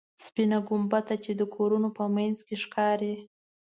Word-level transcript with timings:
سپینه 0.25 0.57
ګنبده 0.67 1.15
چې 1.23 1.31
د 1.39 1.41
کورونو 1.55 1.89
په 1.97 2.03
منځ 2.15 2.37
کې 2.47 2.55
ښکاري. 2.63 3.13